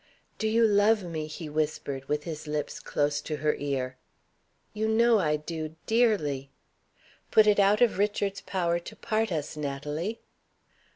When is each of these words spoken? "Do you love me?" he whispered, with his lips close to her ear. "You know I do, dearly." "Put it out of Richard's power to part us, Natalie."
"Do 0.39 0.47
you 0.47 0.65
love 0.65 1.03
me?" 1.03 1.27
he 1.27 1.47
whispered, 1.47 2.05
with 2.09 2.23
his 2.23 2.47
lips 2.47 2.79
close 2.79 3.21
to 3.21 3.35
her 3.35 3.53
ear. 3.53 3.97
"You 4.73 4.87
know 4.87 5.19
I 5.19 5.35
do, 5.35 5.75
dearly." 5.85 6.49
"Put 7.29 7.45
it 7.45 7.59
out 7.59 7.81
of 7.81 7.99
Richard's 7.99 8.41
power 8.41 8.79
to 8.79 8.95
part 8.95 9.31
us, 9.31 9.55
Natalie." 9.55 10.19